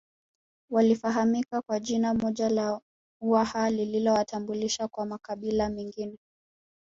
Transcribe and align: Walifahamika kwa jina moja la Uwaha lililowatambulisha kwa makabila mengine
Walifahamika 0.71 1.61
kwa 1.61 1.79
jina 1.79 2.13
moja 2.13 2.49
la 2.49 2.81
Uwaha 3.21 3.69
lililowatambulisha 3.69 4.87
kwa 4.87 5.05
makabila 5.05 5.69
mengine 5.69 6.17